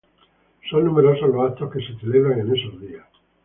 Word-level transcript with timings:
Son 0.67 0.83
numerosos 0.83 1.29
los 1.29 1.51
actos 1.51 1.71
que 1.71 1.79
se 1.85 1.95
celebran 1.99 2.39
en 2.39 2.55
esos 2.55 2.81
días. 2.81 3.05